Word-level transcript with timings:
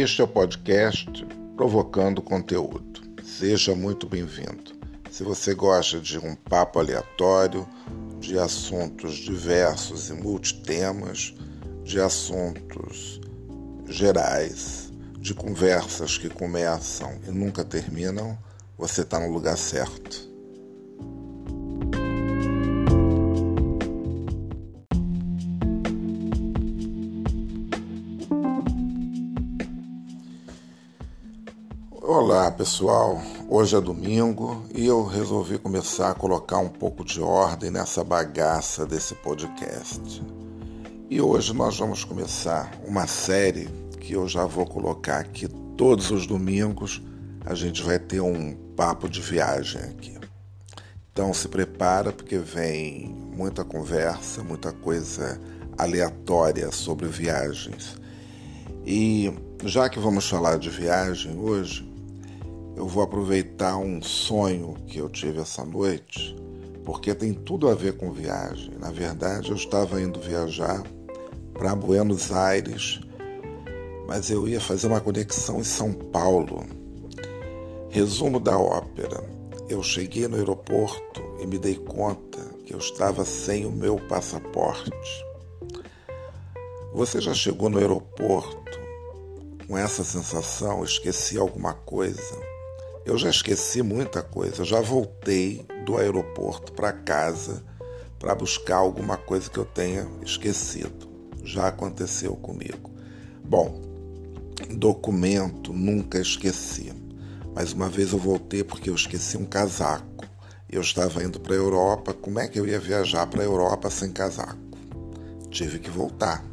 Este 0.00 0.20
é 0.20 0.24
o 0.24 0.28
podcast 0.28 1.26
Provocando 1.56 2.22
Conteúdo. 2.22 3.00
Seja 3.24 3.74
muito 3.74 4.06
bem-vindo. 4.06 4.78
Se 5.10 5.24
você 5.24 5.54
gosta 5.54 5.98
de 5.98 6.20
um 6.20 6.36
papo 6.36 6.78
aleatório, 6.78 7.66
de 8.20 8.38
assuntos 8.38 9.16
diversos 9.16 10.08
e 10.08 10.12
multitemas, 10.12 11.34
de 11.82 12.00
assuntos 12.00 13.20
gerais, 13.88 14.92
de 15.18 15.34
conversas 15.34 16.16
que 16.16 16.28
começam 16.28 17.18
e 17.26 17.32
nunca 17.32 17.64
terminam, 17.64 18.38
você 18.78 19.00
está 19.00 19.18
no 19.18 19.32
lugar 19.32 19.58
certo. 19.58 20.27
Olá 32.10 32.50
pessoal, 32.50 33.20
hoje 33.50 33.76
é 33.76 33.80
domingo 33.82 34.64
e 34.74 34.86
eu 34.86 35.04
resolvi 35.04 35.58
começar 35.58 36.10
a 36.10 36.14
colocar 36.14 36.56
um 36.56 36.70
pouco 36.70 37.04
de 37.04 37.20
ordem 37.20 37.70
nessa 37.70 38.02
bagaça 38.02 38.86
desse 38.86 39.14
podcast. 39.14 40.24
E 41.10 41.20
hoje 41.20 41.52
nós 41.52 41.76
vamos 41.76 42.04
começar 42.04 42.72
uma 42.86 43.06
série 43.06 43.68
que 44.00 44.14
eu 44.14 44.26
já 44.26 44.46
vou 44.46 44.64
colocar 44.64 45.18
aqui 45.18 45.48
todos 45.76 46.10
os 46.10 46.26
domingos. 46.26 47.02
A 47.44 47.54
gente 47.54 47.82
vai 47.82 47.98
ter 47.98 48.22
um 48.22 48.54
papo 48.74 49.06
de 49.06 49.20
viagem 49.20 49.82
aqui. 49.82 50.18
Então 51.12 51.34
se 51.34 51.46
prepara 51.46 52.10
porque 52.10 52.38
vem 52.38 53.14
muita 53.36 53.66
conversa, 53.66 54.42
muita 54.42 54.72
coisa 54.72 55.38
aleatória 55.76 56.72
sobre 56.72 57.06
viagens. 57.06 57.98
E 58.86 59.30
já 59.62 59.90
que 59.90 59.98
vamos 59.98 60.26
falar 60.26 60.58
de 60.58 60.70
viagem 60.70 61.38
hoje, 61.38 61.87
eu 62.78 62.86
vou 62.86 63.02
aproveitar 63.02 63.76
um 63.76 64.00
sonho 64.00 64.76
que 64.86 64.98
eu 64.98 65.08
tive 65.08 65.40
essa 65.40 65.64
noite, 65.64 66.36
porque 66.84 67.12
tem 67.12 67.34
tudo 67.34 67.68
a 67.68 67.74
ver 67.74 67.96
com 67.96 68.12
viagem. 68.12 68.70
Na 68.78 68.92
verdade, 68.92 69.50
eu 69.50 69.56
estava 69.56 70.00
indo 70.00 70.20
viajar 70.20 70.84
para 71.54 71.74
Buenos 71.74 72.30
Aires, 72.30 73.00
mas 74.06 74.30
eu 74.30 74.46
ia 74.46 74.60
fazer 74.60 74.86
uma 74.86 75.00
conexão 75.00 75.58
em 75.58 75.64
São 75.64 75.92
Paulo. 75.92 76.64
Resumo 77.90 78.38
da 78.38 78.56
ópera: 78.56 79.28
eu 79.68 79.82
cheguei 79.82 80.28
no 80.28 80.36
aeroporto 80.36 81.20
e 81.40 81.46
me 81.48 81.58
dei 81.58 81.74
conta 81.74 82.38
que 82.64 82.72
eu 82.72 82.78
estava 82.78 83.24
sem 83.24 83.66
o 83.66 83.72
meu 83.72 83.96
passaporte. 84.06 85.26
Você 86.94 87.20
já 87.20 87.34
chegou 87.34 87.68
no 87.68 87.78
aeroporto 87.78 88.78
com 89.66 89.76
essa 89.76 90.04
sensação, 90.04 90.84
esqueci 90.84 91.36
alguma 91.36 91.74
coisa? 91.74 92.47
Eu 93.04 93.16
já 93.16 93.30
esqueci 93.30 93.82
muita 93.82 94.22
coisa, 94.22 94.64
já 94.64 94.80
voltei 94.80 95.66
do 95.84 95.96
aeroporto 95.96 96.72
para 96.72 96.92
casa 96.92 97.62
para 98.18 98.34
buscar 98.34 98.76
alguma 98.76 99.16
coisa 99.16 99.48
que 99.48 99.58
eu 99.58 99.64
tenha 99.64 100.06
esquecido. 100.22 101.08
Já 101.44 101.68
aconteceu 101.68 102.34
comigo. 102.36 102.90
Bom, 103.42 103.80
documento 104.70 105.72
nunca 105.72 106.18
esqueci, 106.18 106.92
mas 107.54 107.72
uma 107.72 107.88
vez 107.88 108.12
eu 108.12 108.18
voltei 108.18 108.62
porque 108.62 108.90
eu 108.90 108.94
esqueci 108.94 109.36
um 109.36 109.46
casaco. 109.46 110.26
Eu 110.68 110.82
estava 110.82 111.24
indo 111.24 111.40
para 111.40 111.54
a 111.54 111.56
Europa, 111.56 112.12
como 112.12 112.38
é 112.38 112.46
que 112.46 112.60
eu 112.60 112.66
ia 112.66 112.78
viajar 112.78 113.26
para 113.26 113.40
a 113.40 113.46
Europa 113.46 113.88
sem 113.88 114.12
casaco? 114.12 114.58
Tive 115.50 115.78
que 115.78 115.88
voltar, 115.88 116.44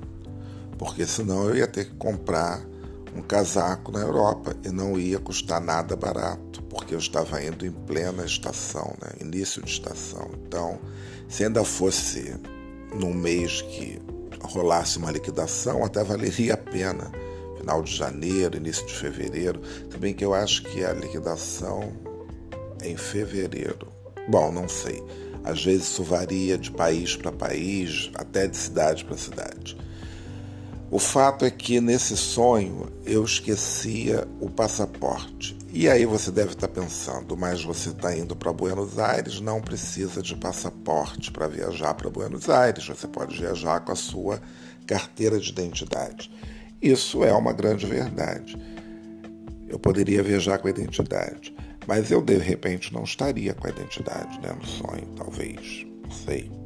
porque 0.78 1.06
senão 1.06 1.50
eu 1.50 1.58
ia 1.58 1.68
ter 1.68 1.86
que 1.86 1.96
comprar 1.96 2.62
um 3.16 3.22
casaco 3.22 3.92
na 3.92 4.02
Europa 4.02 4.56
e 4.64 4.70
não 4.70 5.00
ia 5.00 5.18
custar 5.20 5.62
nada 5.62 5.96
barato, 5.96 6.62
porque 6.64 6.94
eu 6.94 7.00
estava 7.00 7.42
indo 7.42 7.66
em 7.66 7.72
plena 7.72 8.26
estação, 8.26 8.94
né? 9.02 9.12
início 9.22 9.62
de 9.64 9.72
estação. 9.72 10.30
Então, 10.46 10.80
se 11.30 11.44
ainda 11.46 11.64
fosse 11.64 12.36
num 12.94 13.14
mês 13.14 13.62
que 13.62 14.02
rolasse 14.42 14.98
uma 14.98 15.12
liquidação, 15.12 15.84
até 15.84 16.04
valeria 16.04 16.54
a 16.54 16.58
pena. 16.58 17.12
Final 17.58 17.82
de 17.82 17.96
janeiro, 17.96 18.58
início 18.58 18.86
de 18.86 18.94
fevereiro. 18.94 19.62
Se 19.90 19.98
bem 19.98 20.14
que 20.14 20.24
eu 20.24 20.34
acho 20.34 20.64
que 20.64 20.84
a 20.84 20.94
liquidação 20.94 21.92
é 22.82 22.90
em 22.90 22.98
fevereiro. 22.98 23.88
Bom, 24.28 24.52
não 24.52 24.68
sei. 24.68 25.02
Às 25.44 25.64
vezes 25.64 25.84
isso 25.84 26.04
varia 26.04 26.58
de 26.58 26.72
país 26.72 27.16
para 27.16 27.32
país, 27.32 28.12
até 28.16 28.48
de 28.48 28.58
cidade 28.58 29.06
para 29.06 29.18
cidade. 29.18 29.78
O 30.92 31.00
fato 31.00 31.46
é 31.46 31.52
que 31.52 31.82
nesse 31.82 32.16
sonho 32.16 32.92
eu 33.06 33.24
esquecia 33.24 34.28
o 34.40 34.50
passaporte. 34.50 35.58
E 35.74 35.90
aí 35.90 36.06
você 36.06 36.32
deve 36.32 36.54
estar 36.54 36.68
pensando, 36.68 37.36
mas 37.36 37.64
você 37.64 37.90
está 37.90 38.16
indo 38.16 38.36
para 38.36 38.54
Buenos 38.54 38.98
Aires, 38.98 39.42
não 39.42 39.60
precisa 39.60 40.22
de 40.22 40.36
passaporte 40.36 41.32
para 41.32 41.48
viajar 41.48 41.94
para 41.96 42.10
Buenos 42.10 42.50
Aires, 42.50 42.88
você 42.88 43.08
pode 43.08 43.38
viajar 43.38 43.82
com 43.82 43.92
a 43.92 43.96
sua 43.96 44.40
carteira 44.86 45.40
de 45.40 45.50
identidade. 45.50 46.32
Isso 46.82 47.24
é 47.26 47.34
uma 47.34 47.52
grande 47.52 47.86
verdade. 47.86 48.56
Eu 49.68 49.80
poderia 49.80 50.24
viajar 50.24 50.60
com 50.60 50.68
a 50.68 50.72
identidade, 50.72 51.54
mas 51.88 52.12
eu 52.12 52.22
de 52.22 52.38
repente 52.38 52.94
não 52.94 53.04
estaria 53.04 53.54
com 53.54 53.68
a 53.68 53.72
identidade 53.72 54.40
né, 54.40 54.56
no 54.58 54.66
sonho, 54.66 55.08
talvez, 55.18 55.86
não 56.04 56.12
sei. 56.12 56.65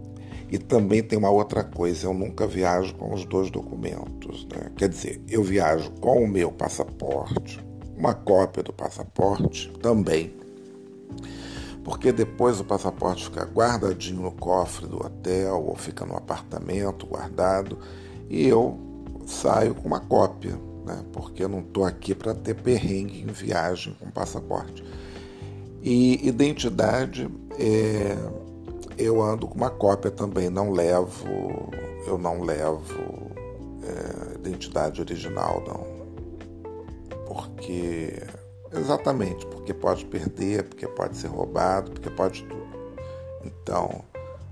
E 0.51 0.57
também 0.57 1.03
tem 1.03 1.17
uma 1.17 1.29
outra 1.29 1.63
coisa, 1.63 2.07
eu 2.07 2.13
nunca 2.13 2.47
viajo 2.47 2.95
com 2.95 3.13
os 3.13 3.23
dois 3.23 3.51
documentos. 3.51 4.47
Né? 4.47 4.71
Quer 4.75 4.89
dizer, 4.89 5.21
eu 5.27 5.43
viajo 5.43 5.91
com 6.01 6.23
o 6.23 6.27
meu 6.27 6.51
passaporte, 6.51 7.63
uma 7.95 8.13
cópia 8.13 8.63
do 8.63 8.73
passaporte 8.73 9.71
também. 9.81 10.33
Porque 11.83 12.11
depois 12.11 12.59
o 12.59 12.65
passaporte 12.65 13.25
fica 13.25 13.45
guardadinho 13.45 14.21
no 14.21 14.31
cofre 14.31 14.87
do 14.87 14.97
hotel 14.97 15.63
ou 15.63 15.75
fica 15.75 16.05
no 16.05 16.15
apartamento 16.15 17.05
guardado 17.05 17.77
e 18.29 18.47
eu 18.47 18.77
saio 19.25 19.75
com 19.75 19.87
uma 19.87 19.99
cópia, 19.99 20.59
né? 20.85 21.03
porque 21.13 21.43
eu 21.43 21.49
não 21.49 21.59
estou 21.59 21.85
aqui 21.85 22.13
para 22.13 22.33
ter 22.33 22.55
perrengue 22.55 23.21
em 23.21 23.27
viagem 23.27 23.95
com 23.99 24.09
passaporte. 24.09 24.83
E 25.81 26.27
identidade 26.27 27.29
é 27.57 28.17
eu 28.99 29.21
ando 29.21 29.47
com 29.47 29.55
uma 29.55 29.69
cópia 29.69 30.11
também, 30.11 30.49
não 30.49 30.71
levo, 30.71 31.71
eu 32.05 32.17
não 32.17 32.41
levo 32.41 33.31
é, 33.83 34.35
identidade 34.35 34.99
original, 35.01 35.63
não. 35.65 35.99
Porque, 37.25 38.21
exatamente, 38.73 39.45
porque 39.47 39.73
pode 39.73 40.05
perder, 40.05 40.63
porque 40.63 40.87
pode 40.87 41.17
ser 41.17 41.27
roubado, 41.27 41.91
porque 41.91 42.09
pode 42.09 42.43
tudo. 42.43 42.67
Então, 43.43 44.03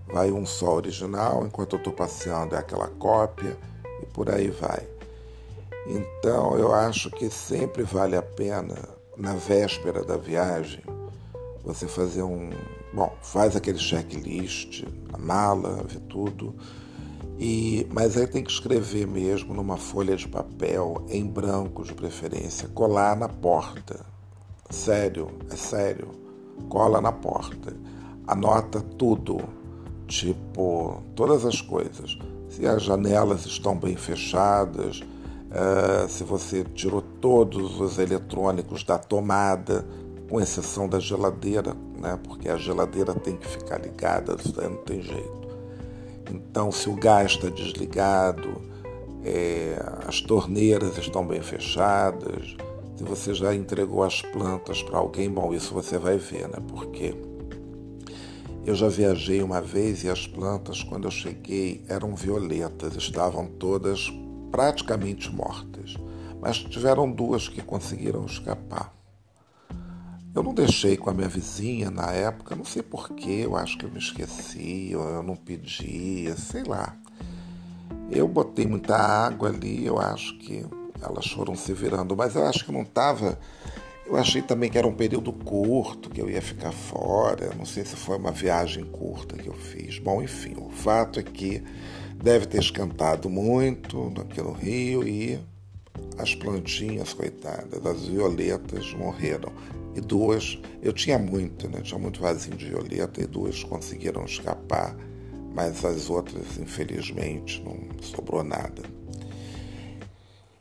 vai 0.08 0.32
um 0.32 0.46
só 0.46 0.76
original, 0.76 1.46
enquanto 1.46 1.74
eu 1.74 1.78
estou 1.78 1.94
passeando 1.94 2.56
é 2.56 2.60
aquela 2.60 2.88
cópia 2.88 3.58
e 4.02 4.06
por 4.06 4.30
aí 4.30 4.50
vai. 4.50 4.88
Então, 5.86 6.58
eu 6.58 6.74
acho 6.74 7.10
que 7.12 7.30
sempre 7.30 7.84
vale 7.84 8.16
a 8.16 8.22
pena, 8.22 8.76
na 9.16 9.34
véspera 9.34 10.04
da 10.04 10.18
viagem, 10.18 10.84
você 11.64 11.88
fazer 11.88 12.24
um. 12.24 12.52
Bom, 12.98 13.16
faz 13.22 13.56
aquele 13.56 13.78
checklist, 13.78 14.84
a 15.14 15.20
mala, 15.20 15.86
vê 15.88 16.00
tudo. 16.10 16.56
E, 17.38 17.86
mas 17.94 18.18
aí 18.18 18.26
tem 18.26 18.44
que 18.44 18.50
escrever 18.50 19.06
mesmo 19.06 19.54
numa 19.54 19.78
folha 19.78 20.16
de 20.16 20.28
papel, 20.28 21.06
em 21.08 21.24
branco 21.24 21.84
de 21.84 21.94
preferência, 21.94 22.68
colar 22.70 23.16
na 23.16 23.30
porta. 23.30 24.04
Sério, 24.72 25.30
é 25.52 25.56
sério. 25.56 26.08
Cola 26.70 27.00
na 27.00 27.12
porta. 27.12 27.72
Anota 28.26 28.82
tudo, 28.82 29.48
tipo, 30.08 31.04
todas 31.16 31.46
as 31.46 31.62
coisas. 31.62 32.18
Se 32.50 32.66
as 32.66 32.82
janelas 32.82 33.46
estão 33.46 33.78
bem 33.78 33.96
fechadas, 33.96 35.02
uh, 35.02 36.10
se 36.10 36.24
você 36.24 36.64
tirou 36.64 37.04
todos 37.22 37.80
os 37.80 38.00
eletrônicos 38.00 38.84
da 38.84 38.98
tomada, 38.98 39.86
com 40.30 40.42
exceção 40.42 40.88
da 40.88 41.00
geladeira, 41.00 41.76
né? 42.00 42.20
porque 42.24 42.50
a 42.50 42.58
geladeira 42.58 43.14
tem 43.14 43.36
que 43.38 43.48
ficar 43.48 43.80
ligada, 43.80 44.36
não 44.62 44.78
tem 44.78 45.02
jeito. 45.02 45.48
Então, 46.32 46.72
se 46.72 46.90
o 46.90 46.96
gás 46.96 47.32
está 47.32 47.50
desligado, 47.50 48.62
é, 49.24 49.78
as 50.06 50.22
torneiras 50.22 50.98
estão 50.98 51.26
bem 51.26 51.42
fechadas, 51.42 52.56
se 52.98 53.04
você 53.04 53.34
já 53.34 53.54
entregou 53.54 54.04
as 54.04 54.22
plantas 54.22 54.82
para 54.82 54.98
alguém, 54.98 55.30
bom, 55.30 55.54
isso 55.54 55.74
você 55.74 55.98
vai 55.98 56.18
ver, 56.18 56.48
né? 56.50 56.58
Porque 56.68 57.16
eu 58.66 58.76
já 58.76 58.90
viajei 58.90 59.42
uma 59.42 59.62
vez 59.62 60.04
e 60.04 60.10
as 60.10 60.26
plantas, 60.26 60.84
quando 60.84 61.06
eu 61.06 61.12
cheguei, 61.12 61.86
eram 61.88 62.16
violetas, 62.16 62.96
estavam 62.96 63.46
todas 63.46 64.12
praticamente 64.52 65.32
mortas. 65.32 65.96
Mas 66.42 66.58
tiveram 66.58 67.10
duas 67.10 67.48
que 67.48 67.62
conseguiram 67.62 68.26
escapar. 68.26 68.97
Eu 70.38 70.44
não 70.44 70.54
deixei 70.54 70.96
com 70.96 71.10
a 71.10 71.14
minha 71.16 71.28
vizinha 71.28 71.90
na 71.90 72.12
época, 72.12 72.56
não 72.56 72.64
sei 72.64 72.84
porquê, 72.84 73.42
eu 73.44 73.56
acho 73.56 73.76
que 73.76 73.86
eu 73.86 73.90
me 73.90 73.98
esqueci, 73.98 74.96
ou 74.96 75.04
eu 75.04 75.24
não 75.24 75.36
pedia, 75.36 76.38
sei 76.38 76.62
lá. 76.62 76.96
Eu 78.12 78.28
botei 78.28 78.68
muita 78.68 78.96
água 78.96 79.50
ali, 79.50 79.84
eu 79.84 79.98
acho 79.98 80.38
que 80.38 80.64
elas 81.02 81.26
foram 81.26 81.56
se 81.56 81.74
virando, 81.74 82.16
mas 82.16 82.36
eu 82.36 82.46
acho 82.46 82.64
que 82.64 82.72
não 82.72 82.84
estava. 82.84 83.40
Eu 84.06 84.16
achei 84.16 84.44
também 84.44 84.70
que 84.70 84.78
era 84.78 84.86
um 84.86 84.94
período 84.94 85.34
curto, 85.34 86.08
que 86.08 86.22
eu 86.22 86.30
ia 86.30 86.40
ficar 86.40 86.72
fora. 86.72 87.56
Não 87.58 87.66
sei 87.66 87.84
se 87.84 87.96
foi 87.96 88.16
uma 88.20 88.32
viagem 88.32 88.86
curta 88.86 89.36
que 89.36 89.48
eu 89.48 89.56
fiz. 89.56 89.98
Bom, 89.98 90.22
enfim, 90.22 90.54
o 90.56 90.70
fato 90.70 91.20
é 91.20 91.24
que 91.24 91.64
deve 92.16 92.46
ter 92.46 92.60
esquentado 92.60 93.28
muito 93.28 94.14
aqui 94.22 94.40
no 94.40 94.52
Rio 94.52 95.04
e 95.04 95.40
as 96.18 96.34
plantinhas, 96.36 97.14
coitadas, 97.14 97.86
as 97.86 98.02
violetas 98.04 98.94
morreram. 98.94 99.52
E 99.96 100.02
duas, 100.02 100.60
eu 100.82 100.94
tinha 100.94 101.18
muito, 101.18 101.68
né? 101.70 101.82
Tinha 101.82 102.00
muito 102.00 102.20
vasinho 102.20 102.56
de 102.56 102.66
violeta 102.66 103.22
e 103.22 103.26
duas 103.26 103.64
conseguiram 103.64 104.26
escapar, 104.26 104.96
mas 105.54 105.84
as 105.84 106.10
outras, 106.10 106.58
infelizmente, 106.60 107.64
não 107.64 107.78
sobrou 108.02 108.44
nada. 108.44 108.84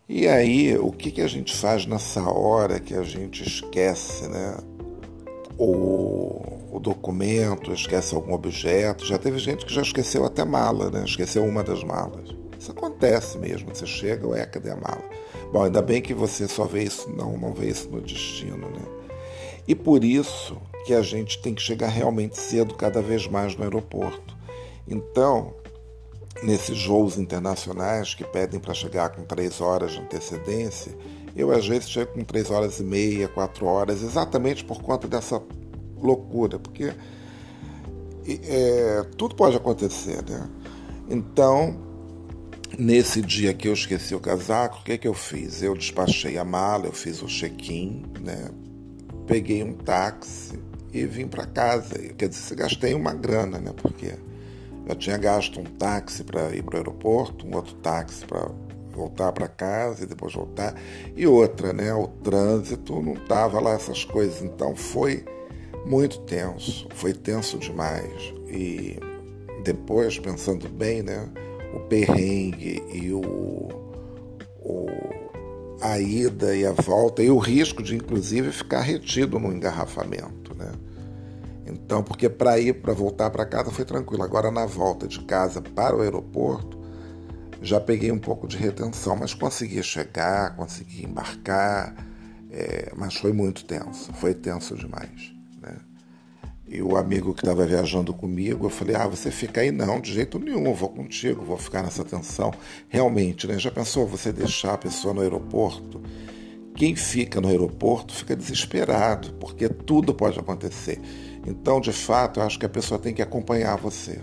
E 0.08 0.28
aí, 0.28 0.78
o 0.78 0.92
que, 0.92 1.10
que 1.10 1.20
a 1.20 1.26
gente 1.26 1.54
faz 1.54 1.84
nessa 1.84 2.22
hora 2.30 2.78
que 2.78 2.94
a 2.94 3.02
gente 3.02 3.42
esquece, 3.42 4.28
né? 4.28 4.56
O, 5.58 6.76
o 6.76 6.78
documento, 6.78 7.72
esquece 7.72 8.14
algum 8.14 8.32
objeto. 8.32 9.04
Já 9.04 9.18
teve 9.18 9.38
gente 9.38 9.66
que 9.66 9.74
já 9.74 9.82
esqueceu 9.82 10.24
até 10.24 10.44
mala, 10.44 10.90
né? 10.90 11.04
Esqueceu 11.04 11.44
uma 11.44 11.64
das 11.64 11.82
malas. 11.82 12.30
Isso 12.58 12.70
acontece 12.70 13.36
mesmo. 13.38 13.74
Você 13.74 13.84
chega, 13.84 14.26
ué, 14.28 14.46
cadê 14.46 14.70
a 14.70 14.76
mala? 14.76 15.02
Bom, 15.52 15.64
ainda 15.64 15.80
bem 15.80 16.02
que 16.02 16.12
você 16.12 16.48
só 16.48 16.64
vê 16.64 16.84
isso, 16.84 17.08
não, 17.10 17.36
não 17.38 17.52
vê 17.52 17.68
isso 17.68 17.88
no 17.88 18.00
destino, 18.00 18.68
né? 18.68 18.82
E 19.66 19.74
por 19.74 20.04
isso 20.04 20.56
que 20.84 20.94
a 20.94 21.02
gente 21.02 21.40
tem 21.40 21.54
que 21.54 21.62
chegar 21.62 21.88
realmente 21.88 22.38
cedo 22.38 22.74
cada 22.74 23.02
vez 23.02 23.26
mais 23.26 23.56
no 23.56 23.64
aeroporto. 23.64 24.36
Então, 24.86 25.54
nesses 26.42 26.84
voos 26.86 27.18
internacionais 27.18 28.14
que 28.14 28.24
pedem 28.24 28.60
para 28.60 28.74
chegar 28.74 29.10
com 29.10 29.24
três 29.24 29.60
horas 29.60 29.92
de 29.92 29.98
antecedência, 29.98 30.96
eu 31.34 31.50
às 31.50 31.66
vezes 31.66 31.90
chego 31.90 32.12
com 32.12 32.24
três 32.24 32.50
horas 32.50 32.78
e 32.78 32.84
meia, 32.84 33.28
quatro 33.28 33.66
horas, 33.66 34.02
exatamente 34.02 34.64
por 34.64 34.80
conta 34.80 35.08
dessa 35.08 35.42
loucura, 36.00 36.58
porque 36.58 36.92
é, 38.26 39.02
tudo 39.16 39.34
pode 39.34 39.56
acontecer, 39.56 40.22
né? 40.28 40.48
Então, 41.08 41.85
nesse 42.78 43.20
dia 43.22 43.54
que 43.54 43.68
eu 43.68 43.72
esqueci 43.72 44.14
o 44.14 44.20
casaco, 44.20 44.78
o 44.78 44.84
que, 44.84 44.98
que 44.98 45.08
eu 45.08 45.14
fiz? 45.14 45.62
Eu 45.62 45.74
despachei 45.74 46.38
a 46.38 46.44
mala, 46.44 46.86
eu 46.86 46.92
fiz 46.92 47.22
o 47.22 47.26
check-in, 47.26 48.04
né? 48.20 48.50
Peguei 49.26 49.62
um 49.62 49.72
táxi 49.72 50.58
e 50.92 51.04
vim 51.06 51.26
para 51.26 51.46
casa. 51.46 51.98
Quer 52.16 52.28
dizer, 52.28 52.54
gastei 52.54 52.94
uma 52.94 53.12
grana, 53.12 53.58
né? 53.58 53.72
Porque 53.76 54.14
eu 54.86 54.94
tinha 54.94 55.18
gasto 55.18 55.60
um 55.60 55.64
táxi 55.64 56.24
para 56.24 56.54
ir 56.54 56.62
para 56.62 56.74
o 56.74 56.78
aeroporto, 56.78 57.46
um 57.46 57.54
outro 57.54 57.74
táxi 57.76 58.24
para 58.24 58.48
voltar 58.92 59.32
para 59.32 59.48
casa 59.48 60.04
e 60.04 60.06
depois 60.06 60.32
voltar. 60.32 60.74
E 61.14 61.26
outra, 61.26 61.72
né? 61.72 61.92
O 61.92 62.08
trânsito 62.08 63.00
não 63.02 63.14
tava 63.14 63.60
lá 63.60 63.72
essas 63.72 64.04
coisas. 64.04 64.42
Então 64.42 64.74
foi 64.74 65.24
muito 65.84 66.20
tenso, 66.20 66.88
foi 66.94 67.12
tenso 67.12 67.58
demais. 67.58 68.32
E 68.48 68.98
depois, 69.62 70.18
pensando 70.18 70.68
bem, 70.68 71.02
né? 71.02 71.28
O 71.76 71.80
perrengue 71.88 72.82
e 72.90 73.12
o, 73.12 73.20
o, 74.62 74.86
a 75.82 75.98
ida 75.98 76.56
e 76.56 76.64
a 76.64 76.72
volta, 76.72 77.22
e 77.22 77.30
o 77.30 77.36
risco 77.36 77.82
de, 77.82 77.94
inclusive, 77.94 78.50
ficar 78.50 78.80
retido 78.80 79.38
no 79.38 79.52
engarrafamento, 79.52 80.56
né? 80.56 80.72
Então, 81.66 82.02
porque 82.02 82.28
para 82.28 82.58
ir, 82.58 82.80
para 82.80 82.94
voltar 82.94 83.28
para 83.28 83.44
casa 83.44 83.70
foi 83.70 83.84
tranquilo. 83.84 84.22
Agora, 84.22 84.50
na 84.50 84.64
volta 84.64 85.06
de 85.06 85.20
casa 85.24 85.60
para 85.60 85.96
o 85.96 86.00
aeroporto, 86.00 86.80
já 87.60 87.80
peguei 87.80 88.10
um 88.10 88.18
pouco 88.18 88.48
de 88.48 88.56
retenção, 88.56 89.16
mas 89.16 89.34
consegui 89.34 89.82
chegar, 89.82 90.56
consegui 90.56 91.04
embarcar, 91.04 91.94
é, 92.50 92.90
mas 92.96 93.16
foi 93.16 93.32
muito 93.32 93.64
tenso, 93.64 94.12
foi 94.14 94.32
tenso 94.32 94.74
demais. 94.74 95.35
E 96.68 96.82
o 96.82 96.96
amigo 96.96 97.32
que 97.32 97.42
estava 97.42 97.64
viajando 97.64 98.12
comigo, 98.12 98.66
eu 98.66 98.70
falei: 98.70 98.96
Ah, 98.96 99.06
você 99.06 99.30
fica 99.30 99.60
aí? 99.60 99.70
Não, 99.70 100.00
de 100.00 100.12
jeito 100.12 100.38
nenhum, 100.38 100.74
vou 100.74 100.88
contigo, 100.88 101.44
vou 101.44 101.56
ficar 101.56 101.82
nessa 101.82 102.04
tensão. 102.04 102.52
Realmente, 102.88 103.46
né? 103.46 103.58
Já 103.58 103.70
pensou 103.70 104.06
você 104.06 104.32
deixar 104.32 104.74
a 104.74 104.78
pessoa 104.78 105.14
no 105.14 105.20
aeroporto? 105.20 106.02
Quem 106.74 106.94
fica 106.94 107.40
no 107.40 107.48
aeroporto 107.48 108.12
fica 108.12 108.36
desesperado, 108.36 109.32
porque 109.34 109.68
tudo 109.68 110.12
pode 110.12 110.38
acontecer. 110.38 111.00
Então, 111.46 111.80
de 111.80 111.92
fato, 111.92 112.40
eu 112.40 112.44
acho 112.44 112.58
que 112.58 112.66
a 112.66 112.68
pessoa 112.68 112.98
tem 112.98 113.14
que 113.14 113.22
acompanhar 113.22 113.76
você. 113.76 114.20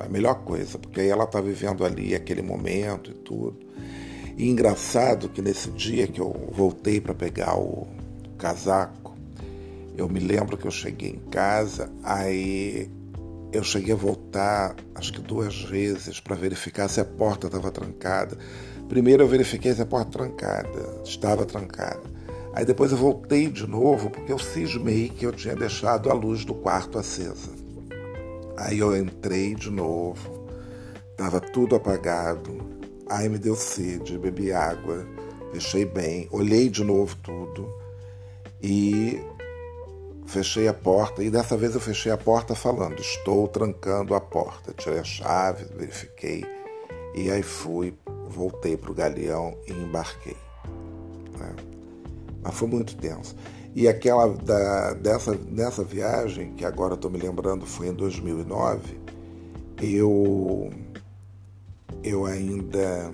É 0.00 0.04
a 0.04 0.08
melhor 0.08 0.34
coisa, 0.44 0.78
porque 0.78 1.00
aí 1.00 1.08
ela 1.08 1.24
está 1.24 1.40
vivendo 1.40 1.84
ali 1.84 2.14
aquele 2.14 2.42
momento 2.42 3.10
e 3.10 3.14
tudo. 3.14 3.58
E 4.36 4.48
engraçado 4.48 5.28
que 5.28 5.40
nesse 5.40 5.70
dia 5.70 6.06
que 6.06 6.20
eu 6.20 6.50
voltei 6.52 7.00
para 7.00 7.14
pegar 7.14 7.58
o 7.58 7.86
casaco, 8.36 9.05
eu 9.96 10.08
me 10.08 10.20
lembro 10.20 10.56
que 10.56 10.66
eu 10.66 10.70
cheguei 10.70 11.10
em 11.10 11.30
casa, 11.30 11.90
aí 12.02 12.90
eu 13.52 13.62
cheguei 13.62 13.94
a 13.94 13.96
voltar 13.96 14.74
acho 14.94 15.12
que 15.12 15.20
duas 15.20 15.62
vezes 15.62 16.20
para 16.20 16.36
verificar 16.36 16.88
se 16.88 17.00
a 17.00 17.04
porta 17.04 17.46
estava 17.46 17.70
trancada. 17.70 18.36
Primeiro 18.88 19.22
eu 19.22 19.28
verifiquei 19.28 19.72
se 19.74 19.82
a 19.82 19.86
porta 19.86 20.18
trancada, 20.18 21.00
estava 21.04 21.44
trancada. 21.44 22.02
Aí 22.52 22.64
depois 22.64 22.92
eu 22.92 22.98
voltei 22.98 23.48
de 23.48 23.66
novo 23.66 24.10
porque 24.10 24.32
eu 24.32 24.38
cismei 24.38 25.08
que 25.08 25.26
eu 25.26 25.32
tinha 25.32 25.54
deixado 25.54 26.10
a 26.10 26.14
luz 26.14 26.44
do 26.44 26.54
quarto 26.54 26.98
acesa. 26.98 27.50
Aí 28.56 28.78
eu 28.78 28.96
entrei 28.96 29.54
de 29.54 29.70
novo, 29.70 30.46
estava 31.10 31.40
tudo 31.40 31.76
apagado. 31.76 32.76
Aí 33.08 33.28
me 33.28 33.38
deu 33.38 33.54
sede, 33.54 34.18
bebi 34.18 34.52
água, 34.52 35.06
fechei 35.52 35.84
bem, 35.84 36.28
olhei 36.30 36.68
de 36.68 36.82
novo 36.82 37.14
tudo 37.22 37.68
e 38.62 39.20
fechei 40.38 40.68
a 40.68 40.74
porta. 40.74 41.22
E 41.22 41.30
dessa 41.30 41.56
vez 41.56 41.74
eu 41.74 41.80
fechei 41.80 42.12
a 42.12 42.16
porta 42.16 42.54
falando: 42.54 43.00
Estou 43.00 43.48
trancando 43.48 44.14
a 44.14 44.20
porta. 44.20 44.72
Tirei 44.72 45.00
a 45.00 45.04
chave, 45.04 45.64
verifiquei 45.76 46.44
e 47.16 47.30
aí 47.30 47.42
fui, 47.42 47.94
voltei 48.28 48.76
para 48.76 48.90
o 48.90 48.94
galeão 48.94 49.56
e 49.66 49.72
embarquei. 49.72 50.36
Né? 51.38 51.54
mas 52.42 52.54
foi 52.54 52.68
muito 52.68 52.94
tenso. 52.96 53.34
E 53.74 53.88
aquela 53.88 54.28
da, 54.28 54.92
dessa, 54.92 55.34
dessa 55.34 55.82
viagem, 55.82 56.52
que 56.52 56.64
agora 56.64 56.94
estou 56.94 57.10
me 57.10 57.18
lembrando, 57.18 57.66
foi 57.66 57.88
em 57.88 57.94
2009, 57.94 58.98
eu, 59.82 60.70
eu 62.04 62.26
ainda. 62.26 63.12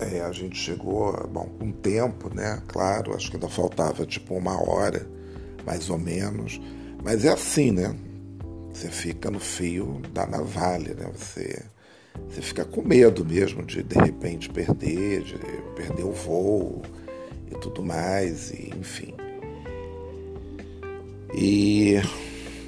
É, 0.00 0.20
a 0.22 0.32
gente 0.32 0.56
chegou, 0.56 1.12
bom, 1.28 1.46
com 1.60 1.70
tempo, 1.70 2.28
né? 2.34 2.60
Claro, 2.66 3.14
acho 3.14 3.30
que 3.30 3.36
ainda 3.36 3.48
faltava 3.48 4.04
tipo 4.04 4.34
uma 4.34 4.60
hora, 4.60 5.08
mais 5.66 5.88
ou 5.90 5.98
menos. 5.98 6.60
Mas 7.02 7.24
é 7.24 7.30
assim, 7.30 7.72
né? 7.72 7.94
Você 8.72 8.88
fica 8.88 9.30
no 9.30 9.40
fio 9.40 10.00
da 10.12 10.26
navalha, 10.26 10.94
né? 10.94 11.10
Você, 11.14 11.62
você 12.28 12.40
fica 12.40 12.64
com 12.64 12.82
medo 12.82 13.24
mesmo 13.24 13.62
de 13.64 13.82
de 13.82 13.98
repente 13.98 14.48
perder, 14.48 15.22
de 15.22 15.38
perder 15.74 16.04
o 16.04 16.12
voo 16.12 16.82
e 17.50 17.54
tudo 17.56 17.82
mais, 17.82 18.50
e, 18.50 18.72
enfim. 18.78 19.14
E 21.34 21.96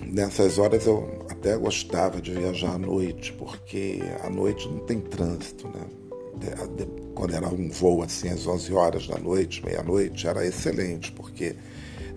nessas 0.07 0.59
horas 0.59 0.87
eu 0.87 1.27
até 1.29 1.57
gostava 1.57 2.21
de 2.21 2.33
viajar 2.33 2.75
à 2.75 2.79
noite, 2.79 3.33
porque 3.33 4.01
à 4.23 4.31
noite 4.31 4.69
não 4.69 4.81
tem 4.81 5.01
trânsito, 5.01 5.69
né? 5.69 5.87
Quando 7.15 7.35
era 7.35 7.49
um 7.49 7.69
voo 7.71 8.03
assim 8.03 8.29
às 8.29 8.47
11 8.47 8.73
horas 8.73 9.07
da 9.07 9.19
noite, 9.19 9.65
meia-noite, 9.65 10.27
era 10.27 10.45
excelente, 10.47 11.13
porque 11.13 11.55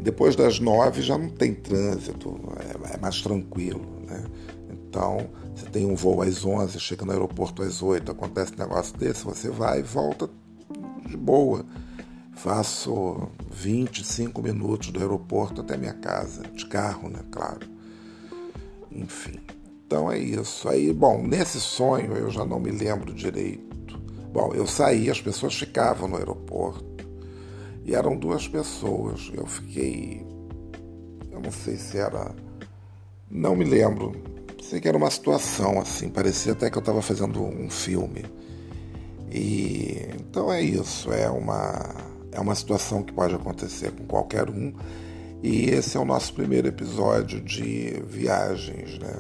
depois 0.02 0.36
das 0.36 0.60
nove 0.60 1.02
já 1.02 1.18
não 1.18 1.30
tem 1.30 1.54
trânsito, 1.54 2.40
é, 2.60 2.96
é 2.96 2.98
mais 2.98 3.22
tranquilo, 3.22 3.86
né? 4.08 4.24
Então, 4.70 5.30
você 5.56 5.66
tem 5.66 5.86
um 5.86 5.96
voo 5.96 6.22
às 6.22 6.46
11, 6.46 6.80
chega 6.80 7.06
no 7.06 7.12
aeroporto 7.12 7.62
às 7.62 7.82
8, 7.82 8.12
acontece 8.12 8.54
um 8.54 8.60
negócio 8.60 8.98
desse, 8.98 9.24
você 9.24 9.50
vai 9.50 9.80
e 9.80 9.84
volta 9.84 10.30
de 11.08 11.18
boa. 11.18 11.66
Faço 12.36 13.30
25 13.52 14.42
minutos 14.42 14.92
do 14.92 15.00
aeroporto 15.00 15.62
até 15.62 15.76
minha 15.76 15.94
casa, 15.94 16.44
de 16.44 16.66
carro, 16.68 17.10
né? 17.10 17.20
Claro. 17.32 17.68
Enfim. 18.92 19.40
Então 19.86 20.12
é 20.12 20.20
isso. 20.20 20.70
Aí, 20.70 20.94
bom, 20.94 21.26
nesse 21.26 21.60
sonho 21.60 22.14
eu 22.14 22.30
já 22.30 22.46
não 22.46 22.60
me 22.60 22.70
lembro 22.72 23.14
direito. 23.14 23.98
Bom, 24.32 24.54
eu 24.54 24.68
saí, 24.68 25.10
as 25.10 25.22
pessoas 25.22 25.56
ficavam 25.56 26.08
no 26.08 26.18
aeroporto. 26.18 26.86
E 27.88 27.96
eram 27.96 28.18
duas 28.18 28.48
pessoas. 28.48 29.32
Eu 29.34 29.48
fiquei. 29.48 30.24
Eu 31.32 31.40
não 31.40 31.52
sei 31.52 31.78
se 31.78 31.98
era. 31.98 32.36
Não 33.32 33.56
me 33.56 33.64
lembro. 33.64 34.12
Sei 34.62 34.82
que 34.82 34.88
era 34.90 34.98
uma 34.98 35.10
situação 35.10 35.80
assim. 35.80 36.10
Parecia 36.10 36.52
até 36.52 36.70
que 36.70 36.78
eu 36.78 36.82
estava 36.82 37.02
fazendo 37.02 37.42
um 37.42 37.70
filme. 37.70 38.26
E 39.32 40.06
então 40.20 40.52
é 40.52 40.62
isso. 40.62 41.14
É 41.14 41.30
uma 41.30 41.96
é 42.32 42.40
uma 42.42 42.54
situação 42.56 43.02
que 43.02 43.14
pode 43.14 43.34
acontecer 43.34 43.92
com 43.92 44.06
qualquer 44.06 44.50
um. 44.50 44.74
E 45.42 45.70
esse 45.70 45.96
é 45.96 46.00
o 46.00 46.06
nosso 46.06 46.34
primeiro 46.34 46.68
episódio 46.68 47.40
de 47.40 48.02
viagens, 48.06 49.00
né? 49.00 49.16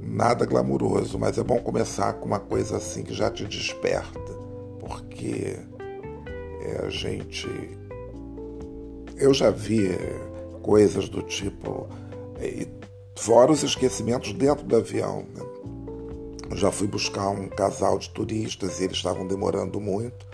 Nada 0.00 0.46
glamuroso, 0.46 1.18
mas 1.18 1.36
é 1.36 1.42
bom 1.44 1.58
começar 1.58 2.14
com 2.14 2.26
uma 2.26 2.40
coisa 2.40 2.78
assim 2.78 3.02
que 3.02 3.12
já 3.12 3.30
te 3.30 3.44
desperta, 3.44 4.32
porque 4.80 5.58
É, 6.60 6.86
a 6.86 6.90
gente. 6.90 7.77
Eu 9.18 9.34
já 9.34 9.50
vi 9.50 9.90
coisas 10.62 11.08
do 11.08 11.22
tipo. 11.22 11.88
É, 12.40 12.66
fora 13.16 13.50
os 13.50 13.64
esquecimentos 13.64 14.32
dentro 14.32 14.64
do 14.64 14.76
avião. 14.76 15.26
Né? 15.34 16.56
Já 16.56 16.70
fui 16.70 16.86
buscar 16.86 17.28
um 17.30 17.48
casal 17.48 17.98
de 17.98 18.08
turistas 18.10 18.80
e 18.80 18.84
eles 18.84 18.96
estavam 18.96 19.26
demorando 19.26 19.80
muito. 19.80 20.26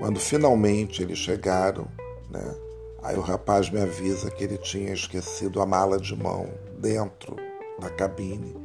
Quando 0.00 0.18
finalmente 0.18 1.02
eles 1.02 1.18
chegaram, 1.18 1.86
né? 2.30 2.54
Aí 3.02 3.16
o 3.16 3.20
rapaz 3.20 3.70
me 3.70 3.80
avisa 3.80 4.30
que 4.30 4.42
ele 4.42 4.58
tinha 4.58 4.92
esquecido 4.92 5.62
a 5.62 5.66
mala 5.66 5.98
de 5.98 6.14
mão 6.16 6.48
dentro 6.78 7.36
da 7.78 7.88
cabine. 7.88 8.56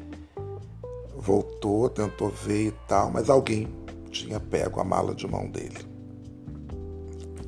Voltou, 1.16 1.88
tentou 1.88 2.30
ver 2.30 2.70
e 2.70 2.72
tal, 2.88 3.12
mas 3.12 3.30
alguém 3.30 3.68
tinha 4.10 4.40
pego 4.40 4.82
a 4.82 4.84
mala 4.84 5.14
de 5.14 5.28
mão 5.28 5.48
dele. 5.48 5.91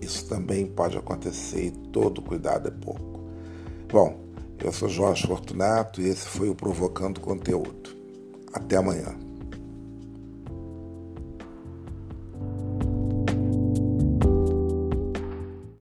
Isso 0.04 0.28
também 0.28 0.66
pode 0.66 0.98
acontecer 0.98 1.68
e 1.68 1.72
todo 1.72 2.22
cuidado 2.22 2.68
é 2.68 2.72
pouco. 2.72 3.24
Bom, 3.90 4.20
eu 4.62 4.72
sou 4.72 4.90
Jorge 4.90 5.26
Fortunato 5.26 6.02
e 6.02 6.08
esse 6.08 6.28
foi 6.28 6.50
o 6.50 6.56
Provocando 6.56 7.20
Conteúdo. 7.20 7.96
Até 8.54 8.78
amanhã. 8.78 9.23